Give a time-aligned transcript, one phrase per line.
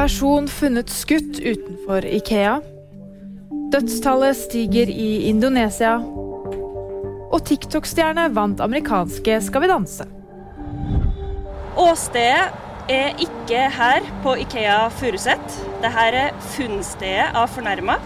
[0.00, 2.54] Person funnet skutt utenfor Ikea.
[3.72, 5.98] Dødstallet stiger i Indonesia.
[7.28, 10.08] Og TikTok-stjerne vant amerikanske Skal vi danse.
[11.76, 15.60] Åstedet er ikke her på Ikea Furuset.
[15.84, 18.00] Dette er funnstedet av fornærma.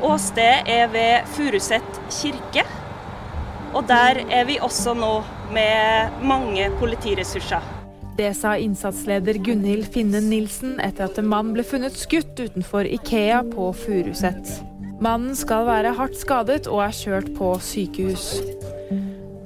[0.00, 2.64] Åstedet er ved Furuset kirke.
[3.74, 5.18] Og der er vi også nå
[5.52, 7.74] med mange politiressurser.
[8.18, 13.44] Det sa innsatsleder Gunhild Finne Nilsen etter at en mann ble funnet skutt utenfor Ikea
[13.46, 14.56] på Furuset.
[14.98, 18.24] Mannen skal være hardt skadet og er kjørt på sykehus.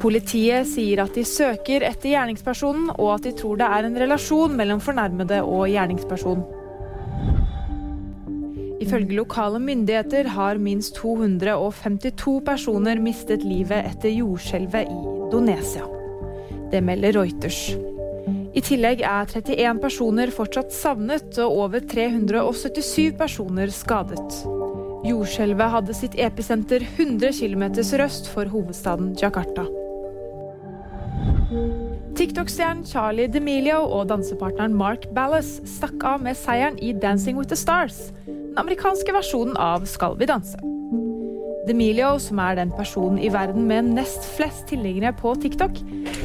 [0.00, 4.56] Politiet sier at de søker etter gjerningspersonen, og at de tror det er en relasjon
[4.56, 6.40] mellom fornærmede og gjerningsperson.
[8.80, 15.84] Ifølge lokale myndigheter har minst 252 personer mistet livet etter jordskjelvet i Indonesia.
[16.72, 17.66] Det melder Reuters.
[18.52, 24.42] I tillegg er 31 personer fortsatt savnet og over 377 personer skadet.
[25.08, 29.64] Jordskjelvet hadde sitt episenter 100 km sørøst for hovedstaden Jakarta.
[32.16, 37.58] TikTok-stjernen Charlie D'Amelio og dansepartneren Mark Ballas stakk av med seieren i Dancing with the
[37.58, 40.71] Stars, den amerikanske versjonen av Skal vi danse.
[41.66, 45.78] D'Amelio, som er den personen i verden med nest flest tilhengere på TikTok,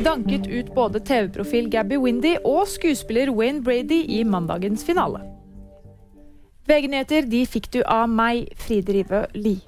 [0.06, 5.22] danket ut både TV-profil Gabby Windy og skuespiller Wayne Brady i mandagens finale.
[6.68, 9.62] VG-nyheter de fikk du av meg, Fride Rive Lie.